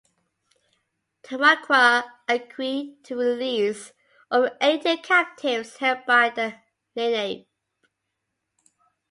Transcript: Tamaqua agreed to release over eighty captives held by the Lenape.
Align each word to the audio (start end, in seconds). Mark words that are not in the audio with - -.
Tamaqua 1.21 2.03
agreed 2.27 3.03
to 3.03 3.15
release 3.15 3.93
over 4.31 4.57
eighty 4.59 4.97
captives 4.97 5.77
held 5.77 6.07
by 6.07 6.31
the 6.31 6.55
Lenape. 6.95 7.47